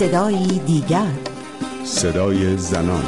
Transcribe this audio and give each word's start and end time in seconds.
صدایی 0.00 0.58
دیگر. 0.58 1.12
صدای 1.84 2.56
زنان. 2.56 3.04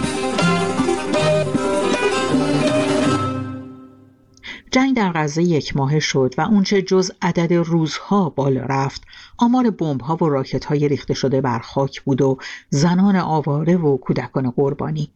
جنگ 4.70 4.96
در 4.96 5.12
غزه 5.12 5.42
یک 5.42 5.76
ماه 5.76 6.00
شد 6.00 6.34
و 6.38 6.40
اونچه 6.40 6.82
جز 6.82 7.10
عدد 7.22 7.52
روزها 7.52 8.28
بالا 8.28 8.62
رفت 8.62 9.02
آمار 9.38 9.74
ها 10.02 10.16
و 10.16 10.28
راکت 10.28 10.64
های 10.64 10.88
ریخته 10.88 11.14
شده 11.14 11.40
بر 11.40 11.58
خاک 11.58 12.02
بود 12.02 12.22
و 12.22 12.38
زنان 12.70 13.16
آواره 13.16 13.76
و 13.76 13.96
کودکان 13.96 14.50
قربانی. 14.50 15.10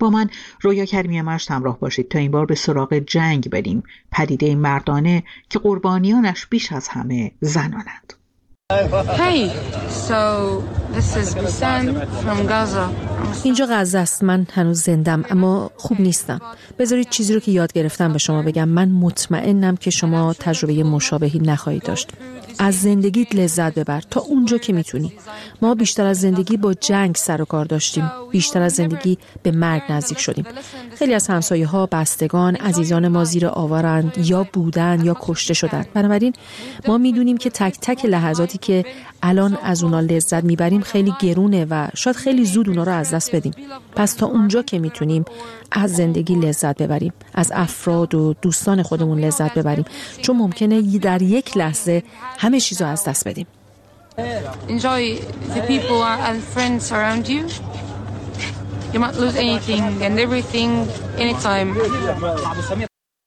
با 0.00 0.10
من 0.10 0.30
رویا 0.60 0.84
کریمی 0.84 1.22
مشت 1.22 1.50
همراه 1.50 1.78
باشید 1.78 2.08
تا 2.08 2.18
این 2.18 2.30
بار 2.30 2.46
به 2.46 2.54
سراغ 2.54 2.94
جنگ 2.98 3.50
بریم. 3.50 3.82
پدیده 4.12 4.54
مردانه 4.54 5.24
که 5.48 5.58
قربانیانش 5.58 6.46
بیش 6.46 6.72
از 6.72 6.88
همه 6.88 7.32
زنانند. 7.40 8.14
Hey, 8.72 9.50
so 10.08 10.20
this 10.94 11.16
is 11.20 11.34
from 12.22 12.46
Gaza. 12.46 12.88
اینجا 13.44 13.66
غزه 13.70 13.98
است. 13.98 14.24
من 14.24 14.46
هنوز 14.52 14.82
زندم 14.82 15.24
اما 15.30 15.70
خوب 15.76 16.00
نیستم. 16.00 16.40
بذارید 16.78 17.10
چیزی 17.10 17.34
رو 17.34 17.40
که 17.40 17.52
یاد 17.52 17.72
گرفتم 17.72 18.12
به 18.12 18.18
شما 18.18 18.42
بگم. 18.42 18.68
من 18.68 18.88
مطمئنم 18.88 19.76
که 19.76 19.90
شما 19.90 20.34
تجربه 20.40 20.82
مشابهی 20.82 21.38
نخواهید 21.38 21.82
داشت. 21.82 22.08
از 22.58 22.80
زندگیت 22.80 23.34
لذت 23.34 23.78
ببر. 23.78 24.00
تا 24.10 24.20
اونجا 24.20 24.58
که 24.58 24.72
می‌تونی. 24.72 25.12
ما 25.62 25.74
بیشتر 25.74 26.06
از 26.06 26.20
زندگی 26.20 26.56
با 26.56 26.74
جنگ 26.74 27.16
سر 27.16 27.42
و 27.42 27.44
کار 27.44 27.64
داشتیم. 27.64 28.10
بیشتر 28.30 28.62
از 28.62 28.72
زندگی 28.72 29.18
به 29.42 29.50
مرگ 29.50 29.82
نزدیک 29.90 30.18
شدیم. 30.18 30.44
خیلی 30.98 31.14
از 31.14 31.28
همسایه 31.28 31.66
ها 31.66 31.86
بستگان 31.86 32.56
عزیزان 32.56 33.08
ما 33.08 33.24
زیر 33.24 33.46
آورند 33.46 34.12
یا 34.18 34.46
بودن 34.52 35.00
یا 35.04 35.16
کشته 35.20 35.54
شدند. 35.54 35.86
بنابراین 35.94 36.32
ما 36.88 36.98
می‌دونیم 36.98 37.36
که 37.36 37.50
تک 37.50 37.78
تک 37.80 38.06
که 38.58 38.84
الان 39.22 39.58
از 39.62 39.82
اونا 39.82 40.00
لذت 40.00 40.44
می‌بریم 40.44 40.80
خیلی 40.80 41.14
گرونه 41.20 41.66
و 41.70 41.88
شاید 41.94 42.16
خیلی 42.16 42.44
زود 42.44 42.68
اونا 42.68 42.82
رو 42.82 42.92
از 42.92 43.14
دست 43.14 43.34
بدیم. 43.34 43.52
پس 43.96 44.14
تا 44.14 44.26
اونجا 44.26 44.62
که 44.62 44.78
می‌تونیم 44.78 45.24
از 45.72 45.92
زندگی 45.96 46.34
لذت 46.34 46.82
ببریم 46.82 47.12
از 47.34 47.52
افراد 47.54 48.14
و 48.14 48.34
دوستان 48.42 48.82
خودمون 48.82 49.18
لذت 49.20 49.58
ببریم. 49.58 49.84
چون 50.22 50.36
ممکنه 50.36 50.98
در 50.98 51.22
یک 51.22 51.56
لحظه 51.56 52.02
همه 52.38 52.60
چیز 52.60 52.82
رو 52.82 52.88
از 52.88 53.04
دست 53.04 53.28
بدیم. 53.28 53.46
Enjoy 54.68 55.04
the 55.54 55.62
people 55.70 56.00
and 56.28 56.38
friends 56.54 56.84
around 56.92 57.24
you. 57.28 57.42
You 58.92 59.00
might 59.04 59.16
lose 59.22 59.36
anything 59.46 59.82
and 60.06 60.14
everything 60.26 60.70
anytime. 61.18 61.68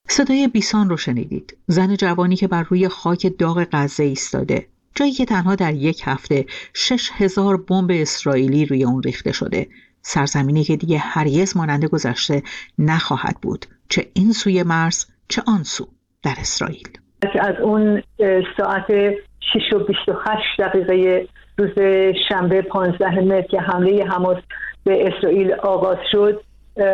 صدای 0.10 0.48
بیسان 0.48 0.90
رو 0.90 0.98
شنیدید. 0.98 1.58
زن 1.68 1.96
جوانی 1.96 2.36
که 2.36 2.48
بر 2.48 2.64
روی 2.64 2.88
خاک 2.88 3.34
داغ 3.40 3.68
غزه 3.72 4.04
ایستاده. 4.04 4.68
جایی 4.98 5.12
که 5.12 5.26
تنها 5.26 5.56
در 5.56 5.74
یک 5.74 6.02
هفته 6.06 6.46
شش 6.74 7.10
هزار 7.14 7.58
بمب 7.58 7.92
اسرائیلی 7.94 8.66
روی 8.66 8.84
اون 8.84 9.04
ریخته 9.04 9.32
شده. 9.32 9.68
سرزمینی 10.02 10.64
که 10.64 10.76
دیگه 10.76 10.98
هرگز 10.98 11.58
مانند 11.58 11.86
گذشته 11.86 12.44
نخواهد 12.80 13.36
بود. 13.42 13.66
چه 13.90 14.06
این 14.14 14.32
سوی 14.32 14.64
مرز 14.64 15.06
چه 15.30 15.42
آن 15.48 15.64
سو 15.64 15.88
در 16.24 16.34
اسرائیل. 16.40 16.88
از 17.40 17.56
اون 17.64 18.04
ساعت 18.58 18.86
6 18.90 19.74
و 19.74 19.80
28 19.80 20.44
دقیقه 20.60 21.28
روز 21.58 21.80
شنبه 22.30 22.62
15 22.62 23.10
متر 23.10 23.48
که 23.48 23.60
حمله 23.60 24.06
حماس 24.06 24.38
به 24.84 25.08
اسرائیل 25.08 25.54
آغاز 25.54 25.98
شد 26.12 26.44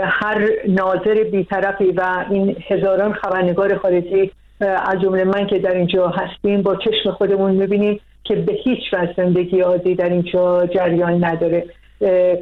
هر 0.04 0.50
ناظر 0.68 1.24
بیطرفی 1.31 1.92
و 1.92 2.26
این 2.30 2.56
هزاران 2.68 3.14
خبرنگار 3.14 3.78
خارجی 3.78 4.31
از 4.64 5.02
جمله 5.02 5.23
من 5.23 5.47
که 5.47 5.59
در 5.59 5.75
اینجا 5.75 6.08
هستیم 6.08 6.61
با 6.61 6.75
چشم 6.75 7.11
خودمون 7.11 7.52
می‌بینیم 7.52 8.00
که 8.23 8.36
به 8.36 8.53
هیچ 8.53 8.94
وجه 8.94 9.14
زندگی 9.17 9.59
عادی 9.59 9.95
در 9.95 10.09
اینجا 10.09 10.66
جریان 10.66 11.23
نداره. 11.23 11.66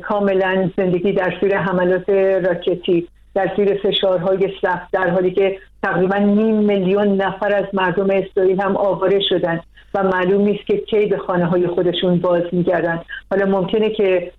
کاملا 0.02 0.69
زندگی 0.77 1.14
در 1.14 1.33
زیر 1.42 1.58
حملات 1.58 2.09
راکتی 2.44 3.08
در 3.36 3.52
زیر 3.58 3.73
فشارهای 3.83 4.49
سخت 4.61 4.92
در 4.92 5.10
حالی 5.10 5.31
که 5.31 5.58
تقریبا 5.83 6.17
نیم 6.17 6.55
میلیون 6.55 7.08
نفر 7.21 7.55
از 7.55 7.65
مردم 7.73 8.10
اسرائیل 8.10 8.61
هم 8.61 8.77
آواره 8.77 9.20
شدن 9.30 9.60
و 9.93 10.04
معلوم 10.04 10.42
نیست 10.42 10.67
که 10.67 10.77
کی 10.77 11.05
به 11.05 11.17
خانه 11.17 11.45
های 11.45 11.67
خودشون 11.67 12.20
باز 12.20 12.43
میگردن. 12.52 13.02
حالا 13.31 13.45
ممکنه 13.45 13.89
که 13.89 14.31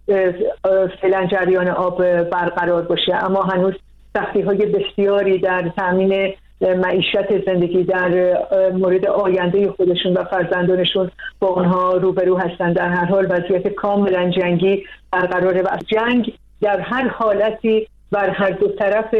فعلا 1.00 1.26
جریان 1.26 1.68
آب 1.68 2.22
برقرار 2.22 2.82
باشه 2.82 3.14
اما 3.14 3.42
هنوز 3.42 3.74
سختی 4.16 4.40
های 4.40 4.66
بسیاری 4.66 5.38
در 5.38 5.72
تامین 5.76 6.32
معیشت 6.62 7.46
زندگی 7.46 7.84
در 7.84 8.38
مورد 8.72 9.06
آینده 9.06 9.70
خودشون 9.70 10.12
و 10.12 10.24
فرزندانشون 10.24 11.10
با 11.40 11.48
اونها 11.48 11.92
روبرو 11.92 12.38
هستن. 12.38 12.72
در 12.72 12.88
هر 12.88 13.04
حال 13.04 13.26
وضعیت 13.30 13.68
کاملا 13.68 14.30
جنگی 14.30 14.84
برقراره 15.12 15.62
و 15.62 15.68
جنگ 15.86 16.32
در 16.60 16.80
هر 16.80 17.08
حالتی 17.08 17.88
بر 18.12 18.30
هر 18.30 18.50
دو 18.50 18.68
طرف 18.68 19.14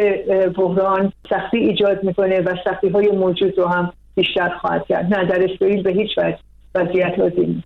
بحران 0.57 1.13
سختی 1.31 1.59
ایجاد 1.59 2.05
می‌کنه 2.05 2.41
و 2.41 2.55
سختی 2.65 2.89
های 2.89 3.11
موجود 3.11 3.59
رو 3.59 3.67
هم 3.67 3.93
بیشتر 4.15 4.49
خواهد 4.49 4.87
کرد. 4.87 5.15
نه 5.15 5.25
در 5.25 5.53
اسرائیل 5.53 5.83
به 5.83 5.93
هیچ 5.93 6.19
وجه 6.19 6.39
وضعیت 6.75 7.19
لازم 7.19 7.63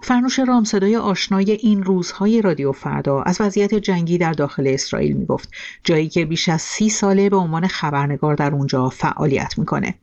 فرنوش 0.00 0.38
رام 0.38 0.64
صدای 0.64 0.96
آشنای 0.96 1.52
این 1.52 1.82
روزهای 1.82 2.42
رادیو 2.42 2.72
فردا 2.72 3.22
از 3.22 3.40
وضعیت 3.40 3.74
جنگی 3.74 4.18
در 4.18 4.32
داخل 4.32 4.66
اسرائیل 4.66 5.16
می‌گفت 5.16 5.50
جایی 5.84 6.08
که 6.08 6.24
بیش 6.24 6.48
از 6.48 6.62
سی 6.62 6.88
ساله 6.88 7.30
به 7.30 7.36
عنوان 7.36 7.66
خبرنگار 7.66 8.34
در 8.34 8.54
اونجا 8.54 8.88
فعالیت 8.88 9.58
می‌کنه. 9.58 9.94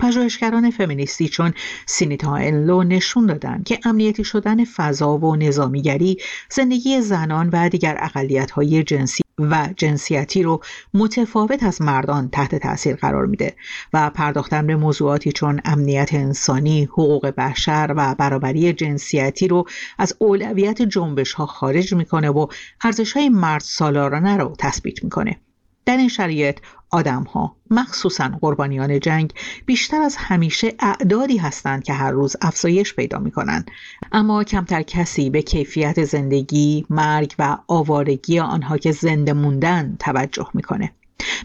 پژوهشگران 0.00 0.70
فمینیستی 0.70 1.28
چون 1.28 1.52
سینیتا 1.86 2.34
انلو 2.34 2.82
نشون 2.82 3.26
دادن 3.26 3.62
که 3.62 3.78
امنیتی 3.84 4.24
شدن 4.24 4.64
فضا 4.64 5.18
و 5.18 5.36
نظامیگری 5.36 6.16
زندگی 6.50 7.00
زنان 7.00 7.50
و 7.52 7.68
دیگر 7.68 7.96
اقلیت‌های 8.00 8.82
جنسی 8.82 9.22
و 9.38 9.68
جنسیتی 9.76 10.42
رو 10.42 10.60
متفاوت 10.94 11.62
از 11.62 11.82
مردان 11.82 12.28
تحت 12.28 12.54
تاثیر 12.54 12.96
قرار 12.96 13.26
میده 13.26 13.56
و 13.92 14.10
پرداختن 14.10 14.66
به 14.66 14.76
موضوعاتی 14.76 15.32
چون 15.32 15.60
امنیت 15.64 16.14
انسانی، 16.14 16.84
حقوق 16.84 17.26
بشر 17.26 17.94
و 17.96 18.14
برابری 18.14 18.72
جنسیتی 18.72 19.48
رو 19.48 19.64
از 19.98 20.16
اولویت 20.18 20.82
جنبش 20.82 21.32
ها 21.32 21.46
خارج 21.46 21.94
می‌کنه 21.94 22.30
و 22.30 22.46
ارزش 22.84 23.12
های 23.12 23.28
مرد 23.28 23.60
سالارانه 23.60 24.36
رو 24.36 24.54
تثبیت 24.58 25.04
می‌کنه. 25.04 25.40
در 25.88 25.96
این 25.96 26.08
شرایط 26.08 26.58
آدم 26.90 27.22
ها 27.22 27.56
مخصوصا 27.70 28.30
قربانیان 28.40 29.00
جنگ 29.00 29.32
بیشتر 29.66 30.00
از 30.02 30.16
همیشه 30.16 30.74
اعدادی 30.78 31.36
هستند 31.36 31.84
که 31.84 31.92
هر 31.92 32.10
روز 32.10 32.36
افزایش 32.40 32.94
پیدا 32.94 33.18
می 33.18 33.30
کنند 33.30 33.70
اما 34.12 34.44
کمتر 34.44 34.82
کسی 34.82 35.30
به 35.30 35.42
کیفیت 35.42 36.04
زندگی، 36.04 36.86
مرگ 36.90 37.34
و 37.38 37.58
آوارگی 37.68 38.38
آنها 38.38 38.78
که 38.78 38.92
زنده 38.92 39.32
موندن 39.32 39.96
توجه 39.98 40.48
می‌کنه. 40.54 40.92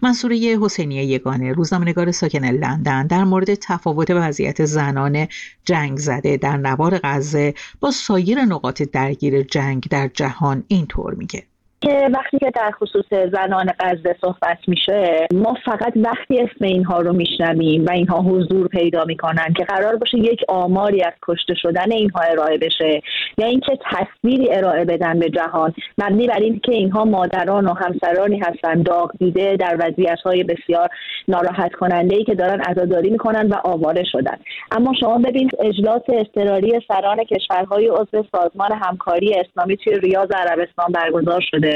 منصوره 0.01 0.37
حسینی 0.37 0.95
یگانه 0.95 1.53
روزنامه‌نگار 1.53 2.11
ساکن 2.11 2.45
لندن 2.45 3.07
در 3.07 3.23
مورد 3.23 3.55
تفاوت 3.55 4.11
وضعیت 4.11 4.65
زنان 4.65 5.27
جنگ 5.65 5.97
زده 5.97 6.37
در 6.37 6.57
نوار 6.57 6.99
غزه 7.03 7.53
با 7.79 7.91
سایر 7.91 8.41
نقاط 8.41 8.81
درگیر 8.81 9.43
جنگ 9.43 9.87
در 9.89 10.07
جهان 10.07 10.63
اینطور 10.67 11.13
میگه 11.13 11.43
که 11.83 12.09
وقتی 12.13 12.37
که 12.39 12.51
در 12.55 12.71
خصوص 12.71 13.05
زنان 13.31 13.73
غزه 13.79 14.15
صحبت 14.21 14.57
میشه 14.67 15.27
ما 15.33 15.55
فقط 15.65 15.93
وقتی 15.95 16.41
اسم 16.41 16.65
اینها 16.65 17.01
رو 17.01 17.13
میشنویم 17.13 17.85
و 17.85 17.91
اینها 17.91 18.21
حضور 18.21 18.67
پیدا 18.67 19.03
می‌کنن 19.05 19.53
که 19.57 19.63
قرار 19.63 19.95
باشه 19.95 20.17
یک 20.17 20.41
آماری 20.47 21.03
از 21.03 21.13
کشته 21.27 21.53
شدن 21.55 21.91
اینها 21.91 22.21
ارائه 22.21 22.57
بشه 22.57 23.01
یا 23.37 23.47
اینکه 23.47 23.79
تصویری 23.91 24.53
ارائه 24.53 24.85
بدن 24.85 25.19
به 25.19 25.29
جهان. 25.29 25.73
مبنی 25.97 26.27
بر 26.27 26.39
اینکه 26.39 26.71
اینها 26.71 27.05
مادران 27.05 27.65
و 27.65 27.73
همسرانی 27.73 28.39
هستن 28.39 28.81
داغ 28.81 29.11
دیده 29.19 29.55
در 29.55 29.77
وضعیت 29.79 30.19
های 30.25 30.43
بسیار 30.43 30.89
ناراحت 31.27 31.73
کننده 31.73 32.15
ای 32.15 32.23
که 32.23 32.35
دارن 32.35 32.61
عزاداری 32.61 33.09
می‌کنن 33.09 33.47
و 33.47 33.55
آواره 33.63 34.03
شدن. 34.03 34.37
اما 34.71 34.93
شما 34.99 35.17
ببین 35.17 35.49
اجلاس 35.59 36.01
اضطراری 36.09 36.79
سران 36.87 37.23
کشورهای 37.23 37.87
عضو 37.87 38.25
سازمان 38.31 38.71
همکاری 38.71 39.33
اسلامی 39.33 39.77
توی 39.77 39.99
ریاض 39.99 40.31
عربستان 40.31 40.91
برگزار 40.91 41.41
شده. 41.51 41.72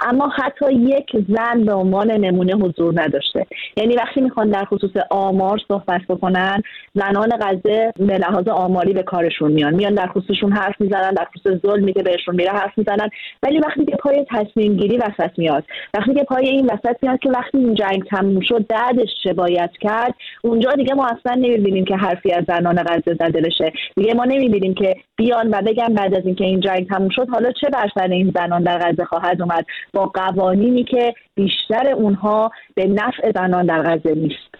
اما 0.00 0.28
حتی 0.28 0.72
یک 0.72 1.10
زن 1.28 1.64
به 1.64 1.72
عنوان 1.72 2.10
نمونه 2.10 2.54
حضور 2.54 3.02
نداشته. 3.02 3.46
یعنی 3.76 3.94
وقتی 3.94 4.20
می‌خوان 4.20 4.50
در 4.50 4.64
خصوص 4.64 4.90
آمار 5.10 5.58
صحبت 5.68 6.00
بکنن 6.08 6.62
زنان 6.94 7.28
غزه 7.40 7.92
به 7.96 8.18
لحاظ 8.18 8.48
آماری 8.48 8.92
به 8.92 9.02
کارشون 9.02 9.52
میان. 9.52 9.74
میان 9.74 9.94
در 9.94 10.06
خصوصشون 10.06 10.52
حرف 10.52 10.80
می‌زنن 10.80 11.10
در 11.10 11.26
خصوص 11.34 11.60
ظلمی 11.62 11.92
که 11.92 12.02
بهشون 12.02 12.34
میره 12.34 12.50
حرف 12.50 12.78
می‌زنن. 12.78 13.08
ولی 13.42 13.58
وقتی 13.58 13.84
که 13.84 13.96
پای 13.96 14.26
تصمیم 14.30 14.76
گیری 14.76 14.98
وسط 14.98 15.38
میاد 15.38 15.64
وقتی 15.94 16.14
که 16.14 16.24
پای 16.24 16.48
این 16.48 16.66
وسط 16.66 16.96
میاد 17.02 17.18
که 17.18 17.30
وقتی 17.30 17.58
این 17.58 17.74
جنگ 17.74 18.04
تموم 18.10 18.40
شد 18.40 18.66
بعدش 18.66 19.08
چه 19.24 19.32
باید 19.32 19.70
کرد؟ 19.80 20.14
اونجا 20.42 20.72
دیگه 20.72 20.94
ما 20.94 21.06
اصلا 21.06 21.34
نمی‌بینیم 21.34 21.84
که 21.84 21.96
حرفی 21.96 22.32
از 22.32 22.44
زنان 22.48 22.82
غزه 22.82 23.14
زده 23.14 23.40
بشه. 23.40 23.72
دیگه 23.96 24.14
ما 24.14 24.24
نمی‌بینیم 24.24 24.74
که 24.74 24.96
بیان 25.16 25.48
و 25.50 25.62
بگن 25.62 25.94
بعد 25.94 26.14
از 26.14 26.26
اینکه 26.26 26.44
این 26.44 26.60
جنگ 26.60 26.88
تموم 26.88 27.08
شد 27.08 27.28
حالا 27.28 27.52
چه 27.52 27.68
بر 27.96 28.10
این 28.10 28.32
زنان 28.34 28.62
در 28.62 28.78
غزه 28.78 29.04
خواهد 29.04 29.39
اومد. 29.42 29.66
با 29.92 30.06
قوانینی 30.06 30.84
که 30.84 31.14
بیشتر 31.34 31.88
اونها 31.96 32.50
به 32.74 32.86
نفع 32.86 33.32
زنان 33.34 33.66
در 33.66 33.82
غزه 33.82 34.14
نیست. 34.14 34.50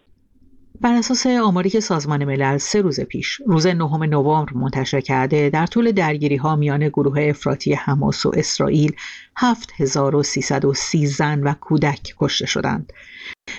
بر 0.81 0.94
اساس 0.94 1.27
آماری 1.27 1.71
که 1.71 1.81
سازمان 1.81 2.25
ملل 2.25 2.59
سه 2.59 2.81
روز 2.81 3.00
پیش 3.00 3.41
روز 3.47 3.67
نهم 3.67 4.03
نوامبر 4.03 4.53
منتشر 4.53 5.00
کرده 5.00 5.50
در 5.50 5.67
طول 5.67 5.93
درگیری 5.93 6.37
ها 6.37 6.56
میان 6.56 6.88
گروه 6.88 7.23
افراطی 7.23 7.75
حماس 7.75 8.27
و 8.27 8.32
اسرائیل 8.35 8.93
7330 9.37 11.06
زن 11.06 11.43
و 11.43 11.55
کودک 11.61 12.15
کشته 12.19 12.47
شدند. 12.47 12.93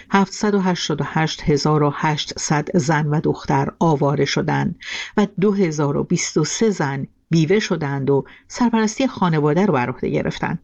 788800 0.09 2.67
زن 2.73 3.07
و 3.07 3.21
دختر 3.21 3.67
آواره 3.79 4.25
شدند 4.25 4.75
و 5.17 5.27
2023 5.41 6.69
زن 6.69 7.07
بیوه 7.29 7.59
شدند 7.59 8.09
و 8.09 8.25
سرپرستی 8.47 9.07
خانواده 9.07 9.65
رو 9.65 9.73
بر 9.73 9.89
عهده 9.89 10.09
گرفتند. 10.09 10.59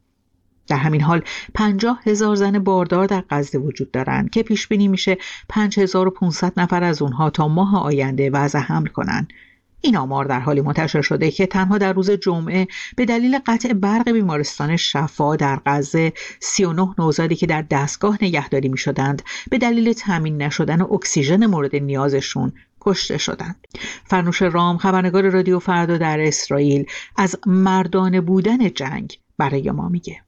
در 0.68 0.78
همین 0.78 1.02
حال 1.02 1.22
پنجاه 1.54 2.00
هزار 2.06 2.36
زن 2.36 2.60
باردار 2.60 3.06
در 3.06 3.24
غزه 3.30 3.58
وجود 3.58 3.92
دارند 3.92 4.30
که 4.30 4.44
پیش 4.44 4.68
بینی 4.68 4.88
میشه 4.88 5.18
5500 5.50 6.60
نفر 6.60 6.84
از 6.84 7.02
اونها 7.02 7.30
تا 7.30 7.48
ماه 7.48 7.84
آینده 7.84 8.30
وضع 8.30 8.60
حمل 8.60 8.88
کنند. 8.88 9.34
این 9.82 9.98
آمار 9.98 10.26
در 10.26 10.40
حالی 10.40 10.62
منتشر 10.62 11.02
شده 11.02 11.32
که 11.32 11.46
تنها 11.46 11.78
در 11.78 11.94
روز 11.94 12.12
جمعه 12.12 12.68
به 12.96 13.06
دلیل 13.06 13.40
قطع 13.46 13.74
برق 13.74 14.12
بیمارستان 14.12 14.76
شفا 14.78 15.36
در 15.36 15.60
غزه 15.66 16.14
39 16.40 16.94
نوزادی 16.98 17.36
که 17.36 17.46
در 17.46 17.62
دستگاه 17.62 18.18
نگهداری 18.22 18.70
می 18.70 18.78
شدند 18.78 19.22
به 19.50 19.58
دلیل 19.58 19.94
تامین 19.94 20.42
نشدن 20.42 20.82
اکسیژن 20.82 21.46
مورد 21.46 21.76
نیازشون 21.76 22.54
کشته 22.82 23.18
شدند. 23.18 23.68
فرنوش 24.06 24.42
رام 24.42 24.78
خبرنگار 24.78 25.30
رادیو 25.30 25.60
فردا 25.60 25.98
در 25.98 26.20
اسرائیل 26.20 26.86
از 27.16 27.36
مردان 27.46 28.22
بودن 28.22 28.70
جنگ 28.70 29.20
برای 29.38 29.72
ما 29.72 29.90
میگه. 29.90 30.27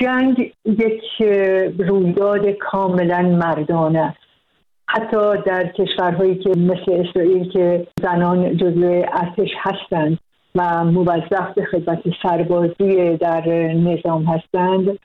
جنگ 0.00 0.52
یک 0.64 1.02
رویداد 1.78 2.48
کاملا 2.50 3.22
مردانه 3.22 3.98
است. 3.98 4.18
حتی 4.88 5.42
در 5.46 5.66
کشورهایی 5.66 6.34
که 6.34 6.50
مثل 6.50 6.92
اسرائیل 6.92 7.48
که 7.50 7.86
زنان 8.02 8.56
جزو 8.56 9.02
ارتش 9.12 9.50
هستند 9.58 10.18
و 10.54 10.84
موظف 10.84 11.54
به 11.56 11.64
خدمت 11.64 12.02
سربازی 12.22 13.16
در 13.16 13.48
نظام 13.72 14.24
هستند 14.24 14.98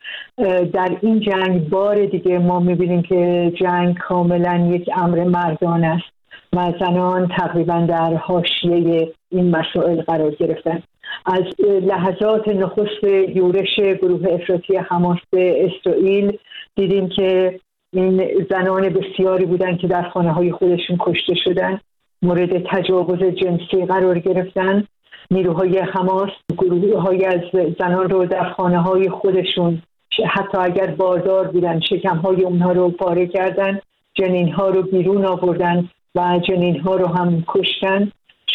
در 0.74 0.98
این 1.02 1.20
جنگ 1.20 1.70
بار 1.70 2.06
دیگه 2.06 2.40
ما 2.40 2.60
می‌بینیم 2.60 3.02
که 3.02 3.52
جنگ 3.62 3.98
کاملا 3.98 4.70
یک 4.72 4.90
امر 4.98 5.24
مردان 5.24 5.84
است 5.84 6.12
و 6.54 6.74
زنان 6.80 7.28
تقریبا 7.28 7.86
در 7.90 8.14
حاشیه 8.14 9.14
این 9.30 9.56
مسائل 9.56 10.02
قرار 10.02 10.32
گرفتن. 10.32 10.84
از 11.26 11.44
لحظات 11.82 12.48
نخست 12.48 13.04
یورش 13.36 13.76
گروه 14.02 14.28
افراطی 14.34 14.78
حماس 14.78 15.20
به 15.30 15.66
اسرائیل 15.66 16.38
دیدیم 16.76 17.10
که 17.10 17.60
این 17.94 18.46
زنان 18.50 18.90
بسیاری 18.90 19.46
بودند 19.46 19.80
که 19.80 19.88
در 19.88 20.10
خانه 20.10 20.32
های 20.34 20.52
خودشون 20.52 20.98
کشته 21.00 21.36
شدن 21.44 21.80
مورد 22.22 22.64
تجاوز 22.64 23.20
جنسی 23.24 23.86
قرار 23.86 24.20
گرفتن. 24.20 24.84
نیروهای 25.32 25.80
حماس 25.80 26.30
گروه 26.58 27.02
های 27.02 27.26
از 27.26 27.42
زنان 27.80 28.10
رو 28.10 28.26
در 28.26 28.50
خانه 28.50 28.82
های 28.82 29.10
خودشون 29.10 29.82
حتی 30.30 30.58
اگر 30.58 30.88
باردار 30.88 31.48
بودن 31.48 31.80
شکم 31.80 32.18
های 32.18 32.44
اونها 32.44 32.72
رو 32.72 32.90
پاره 32.90 33.28
کردن 33.28 33.80
جنین 34.14 34.52
ها 34.52 34.70
رو 34.70 34.82
بیرون 34.82 35.26
آوردن 35.26 35.90
و 36.16 36.40
جنین 36.48 36.80
ها 36.80 36.96
رو 36.96 37.08
هم 37.08 37.44
کشتن. 37.48 38.12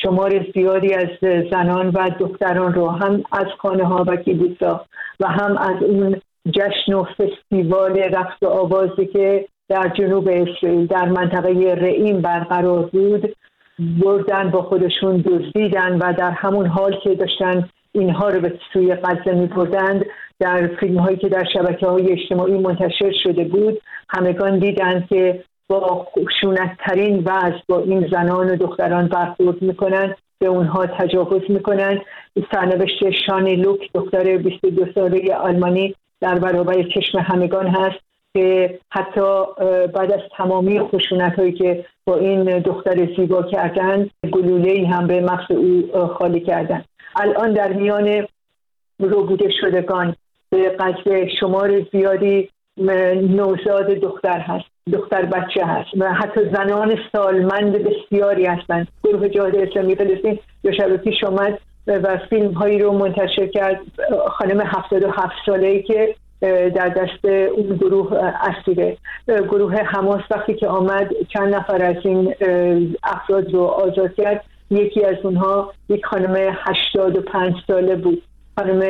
شمار 0.07 0.47
زیادی 0.55 0.95
از 0.95 1.09
زنان 1.51 1.89
و 1.89 2.11
دختران 2.19 2.75
رو 2.75 2.89
هم 2.89 3.25
از 3.33 3.47
خانه 3.59 3.85
ها 3.85 4.05
و 4.07 4.17
کلیسا 4.17 4.85
و 5.21 5.29
هم 5.29 5.57
از 5.57 5.83
اون 5.83 6.21
جشن 6.51 6.93
و 6.93 7.05
فستیوال 7.05 7.99
رقص 7.99 8.43
و 8.43 8.47
آوازی 8.47 9.07
که 9.07 9.47
در 9.69 9.89
جنوب 9.89 10.29
اسرائیل 10.29 10.87
در 10.87 11.09
منطقه 11.09 11.75
رئیم 11.75 12.21
برقرار 12.21 12.83
بود 12.83 13.37
بردن 13.79 14.51
با 14.51 14.63
خودشون 14.63 15.17
دزدیدن 15.17 15.99
و 15.99 16.13
در 16.13 16.31
همون 16.31 16.67
حال 16.67 16.97
که 17.05 17.15
داشتن 17.15 17.69
اینها 17.93 18.29
رو 18.29 18.41
به 18.41 18.59
سوی 18.73 18.95
غزه 18.95 19.35
می 19.35 19.47
بردند 19.47 20.05
در 20.41 20.67
فیلم 20.81 20.99
هایی 20.99 21.17
که 21.17 21.29
در 21.29 21.45
شبکه 21.53 21.87
های 21.87 22.13
اجتماعی 22.13 22.59
منتشر 22.59 23.13
شده 23.23 23.45
بود 23.45 23.81
همگان 24.09 24.59
دیدند 24.59 25.07
که 25.09 25.45
با 25.69 26.07
خشونتترین 26.19 27.19
وضع 27.19 27.59
با 27.69 27.79
این 27.79 28.09
زنان 28.11 28.51
و 28.51 28.57
دختران 28.57 29.09
برخورد 29.09 29.63
می‌کنن 29.63 30.15
به 30.39 30.47
اونها 30.47 30.87
تجاوز 30.87 31.43
می‌کنن. 31.49 32.01
سرنوشت 32.53 33.11
شانی 33.11 33.57
لوک 33.57 33.93
دختر 33.95 34.37
22 34.37 34.93
ساله 34.95 35.35
آلمانی 35.35 35.95
در 36.21 36.39
برابر 36.39 36.83
چشم 36.83 37.19
همگان 37.19 37.67
هست 37.67 37.99
که 38.35 38.79
حتی 38.91 39.45
بعد 39.95 40.13
از 40.13 40.21
تمامی 40.37 40.81
خشونت 40.81 41.39
هایی 41.39 41.53
که 41.53 41.85
با 42.05 42.17
این 42.17 42.59
دختر 42.59 43.09
زیبا 43.17 43.43
کردن 43.43 44.11
گلوله 44.33 44.71
ای 44.71 44.85
هم 44.85 45.07
به 45.07 45.21
مغز 45.21 45.51
او 45.51 46.07
خالی 46.07 46.41
کردن. 46.41 46.85
الان 47.17 47.53
در 47.53 47.73
میان 47.73 48.27
روبوده 48.99 49.51
شدگان. 49.61 50.17
به 50.51 50.69
قصد 50.69 51.29
شمار 51.41 51.83
زیادی 51.93 52.49
نوزاد 52.77 53.87
دختر 53.87 54.41
هست 54.41 54.65
دختر 54.93 55.25
بچه 55.25 55.67
هست. 55.67 55.89
و 55.99 56.15
حتی 56.15 56.41
زنان 56.55 56.99
سالمند 57.13 57.73
بسیاری 57.73 58.47
هستند 58.47 58.89
گروه 59.05 59.29
جهاد 59.29 59.57
اسلامی 59.57 59.95
فلسطین 59.97 60.39
دو 60.65 60.73
شب 60.73 60.97
پیش 60.97 61.25
و 61.87 62.19
فیلم 62.31 62.53
هایی 62.53 62.79
رو 62.79 62.93
منتشر 62.93 63.47
کرد. 63.47 63.81
خانم 64.29 64.61
77 64.61 65.33
ساله 65.47 65.67
ای 65.67 65.83
که 65.83 66.15
در 66.71 66.89
دست 66.89 67.25
اون 67.25 67.77
گروه 67.77 68.13
اسیره. 68.43 68.97
گروه 69.29 69.75
حماس 69.75 70.23
وقتی 70.31 70.55
که 70.55 70.69
آمد 70.69 71.11
چند 71.29 71.55
نفر 71.55 71.83
از 71.83 71.97
این 72.05 72.35
افراد 73.03 73.55
رو 73.55 73.63
آزاد 73.63 74.15
کرد. 74.15 74.45
یکی 74.71 75.05
از 75.05 75.17
اونها 75.23 75.73
یک 75.89 76.07
خانم 76.07 76.55
85 76.67 77.55
ساله 77.67 77.97
بود. 77.97 78.23
خانم 78.59 78.83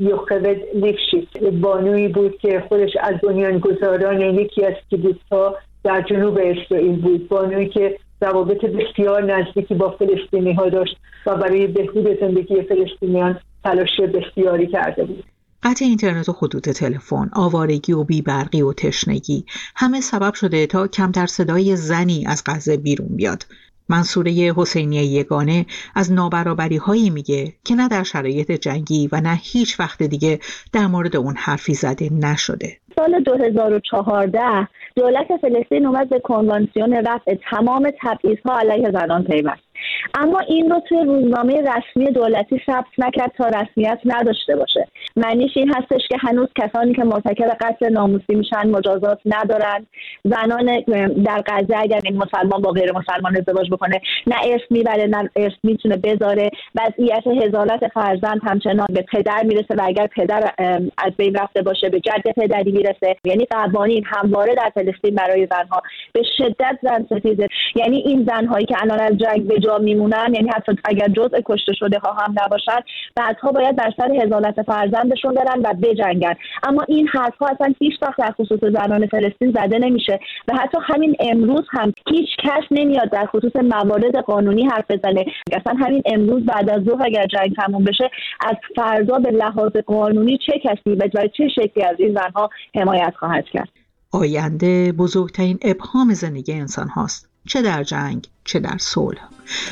یوخوید 0.00 0.58
لیفشیت 0.74 1.52
بانوی 1.62 2.08
بود 2.08 2.38
که 2.38 2.64
خودش 2.68 2.90
از 3.00 3.14
بنیانگذاران 3.22 4.20
یکی 4.20 4.64
از 4.64 4.74
کلیسا 4.90 5.54
در 5.84 6.02
جنوب 6.02 6.38
اسرائیل 6.42 7.00
بود. 7.00 7.28
بانوی 7.28 7.68
که 7.68 7.98
روابط 8.20 8.64
بسیار 8.64 9.22
نزدیکی 9.22 9.74
با 9.74 9.90
فلسطینی 9.90 10.52
ها 10.52 10.68
داشت 10.68 10.96
و 11.26 11.36
برای 11.36 11.66
بهبود 11.66 12.20
زندگی 12.20 12.62
فلسطینیان 12.62 13.40
تلاش 13.64 14.00
بسیاری 14.00 14.66
کرده 14.66 15.04
بود. 15.04 15.24
قطع 15.62 15.84
اینترنت 15.84 16.28
و 16.28 16.32
خطوط 16.32 16.68
تلفن، 16.68 17.30
آوارگی 17.32 17.92
و 17.92 18.04
بیبرقی 18.04 18.62
و 18.62 18.72
تشنگی 18.72 19.44
همه 19.76 20.00
سبب 20.00 20.34
شده 20.34 20.66
تا 20.66 20.88
کمتر 20.88 21.26
صدای 21.26 21.76
زنی 21.76 22.24
از 22.26 22.42
غزه 22.46 22.76
بیرون 22.76 23.08
بیاد. 23.16 23.46
منصوره 23.88 24.32
حسینی 24.56 24.96
یگانه 24.96 25.66
از 25.94 26.12
نابرابری 26.12 26.76
هایی 26.76 27.10
میگه 27.10 27.52
که 27.64 27.74
نه 27.74 27.88
در 27.88 28.02
شرایط 28.02 28.52
جنگی 28.52 29.08
و 29.12 29.20
نه 29.20 29.38
هیچ 29.42 29.80
وقت 29.80 30.02
دیگه 30.02 30.38
در 30.72 30.86
مورد 30.86 31.16
اون 31.16 31.34
حرفی 31.36 31.74
زده 31.74 32.12
نشده. 32.12 32.76
سال 32.96 33.20
2014 33.20 34.68
دولت 34.96 35.26
فلسطین 35.40 35.86
اومد 35.86 36.08
به 36.08 36.20
کنوانسیون 36.20 36.92
رفع 36.92 37.34
تمام 37.50 37.90
تبعیضها 38.00 38.58
علیه 38.58 38.90
زنان 38.90 39.24
پیوست. 39.24 39.65
اما 40.14 40.40
این 40.40 40.70
رو 40.70 40.80
توی 40.88 40.98
روزنامه 41.04 41.60
رسمی 41.60 42.12
دولتی 42.12 42.60
ثبت 42.66 42.86
نکرد 42.98 43.32
تا 43.36 43.48
رسمیت 43.48 43.98
نداشته 44.04 44.56
باشه. 44.56 44.88
معنیش 45.16 45.56
این 45.56 45.74
هستش 45.74 46.08
که 46.08 46.16
هنوز 46.20 46.48
کسانی 46.56 46.94
که 46.94 47.04
مرتکب 47.04 47.56
قتل 47.60 47.92
ناموسی 47.92 48.34
میشن 48.34 48.70
مجازات 48.70 49.18
ندارن. 49.26 49.86
زنان 50.24 50.80
در 51.24 51.42
غزه 51.46 51.76
اگر 51.76 52.00
این 52.04 52.16
مسلمان 52.16 52.62
با 52.62 52.70
غیر 52.70 52.92
مسلمان 52.92 53.36
ازدواج 53.36 53.70
بکنه 53.70 54.00
نه 54.26 54.36
ارث 54.44 54.62
می‌بره 54.70 55.06
نه 55.06 55.30
ارث 55.36 55.52
می‌تونه 55.62 55.96
بذاره. 55.96 56.50
وضعیت 56.74 57.26
هزالت 57.26 57.88
فرزند 57.94 58.40
همچنان 58.44 58.86
به 58.90 59.04
پدر 59.12 59.42
می‌رسه 59.42 59.74
و 59.74 59.80
اگر 59.84 60.06
پدر 60.06 60.50
از 60.98 61.12
بین 61.16 61.34
رفته 61.34 61.62
باشه 61.62 61.88
به 61.88 62.00
جد 62.00 62.32
پدری 62.36 62.72
می‌رسه. 62.72 63.16
یعنی 63.24 63.46
قوانین 63.50 64.04
همواره 64.06 64.54
در 64.54 64.70
فلسطین 64.74 65.14
برای 65.14 65.46
زنها. 65.50 65.82
به 66.12 66.22
شدت 66.38 66.78
زن 66.82 67.04
ستیزه. 67.04 67.48
یعنی 67.74 67.96
این 67.96 68.24
زنهایی 68.28 68.66
که 68.66 68.76
الان 68.82 69.00
از 69.00 69.12
جنگ 69.12 69.46
به 69.46 69.58
جا 69.66 69.78
میمونن 69.78 70.34
یعنی 70.34 70.48
حتی 70.48 70.72
اگر 70.84 71.08
جزء 71.08 71.40
کشته 71.44 71.72
شده 71.72 71.98
ها 71.98 72.12
هم 72.12 72.34
نباشن 72.44 72.80
بعدها 73.16 73.52
باید 73.52 73.76
بر 73.76 73.92
سر 73.96 74.12
هزالت 74.12 74.62
فرزندشون 74.62 75.34
برن 75.34 75.60
و 75.64 75.74
بجنگن. 75.82 76.34
اما 76.62 76.82
این 76.88 77.08
حرفها 77.08 77.48
اصلا 77.48 77.74
هیچ 77.80 77.94
وقت 78.02 78.18
در 78.18 78.30
خصوص 78.30 78.60
زنان 78.60 79.06
فلسطین 79.06 79.52
زده 79.52 79.78
نمیشه 79.78 80.20
و 80.48 80.54
حتی 80.56 80.78
همین 80.82 81.16
امروز 81.20 81.64
هم 81.70 81.92
هیچ 82.10 82.28
کس 82.38 82.64
نمیاد 82.70 83.10
در 83.10 83.26
خصوص 83.26 83.56
موارد 83.56 84.16
قانونی 84.16 84.66
حرف 84.66 84.90
بزنه. 84.90 85.24
اصلا 85.52 85.74
همین 85.78 86.02
امروز 86.06 86.44
بعد 86.44 86.70
از 86.70 86.82
ظهر 86.84 87.02
اگر 87.02 87.26
جنگ 87.26 87.54
تموم 87.56 87.84
بشه 87.84 88.10
از 88.40 88.56
فردا 88.76 89.18
به 89.18 89.30
لحاظ 89.30 89.72
قانونی 89.86 90.38
چه 90.46 90.52
کسی 90.64 90.94
و 90.94 91.28
چه 91.36 91.48
شکلی 91.48 91.84
از 91.84 91.96
این 91.98 92.14
زنها 92.14 92.50
حمایت 92.74 93.14
خواهد 93.18 93.44
کرد؟ 93.44 93.68
آینده 94.12 94.92
بزرگترین 94.92 95.58
ابهام 95.62 96.12
زندگی 96.12 96.52
انسان 96.52 96.88
هاست. 96.88 97.35
چه 97.46 97.62
در 97.62 97.82
جنگ 97.82 98.28
چه 98.44 98.60
در 98.60 98.76
صلح. 98.78 99.20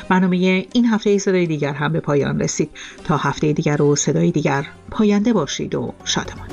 برنامه 0.09 0.66
این 0.73 0.87
هفته 0.87 1.19
صدای 1.19 1.47
دیگر 1.47 1.73
هم 1.73 1.93
به 1.93 2.00
پایان 2.00 2.40
رسید. 2.40 2.71
تا 3.04 3.16
هفته 3.16 3.52
دیگر 3.52 3.83
و 3.83 3.97
صدای 3.97 4.31
دیگر 4.31 4.66
پاینده 4.90 5.33
باشید 5.33 5.75
و 5.75 5.95
شادمان. 6.04 6.49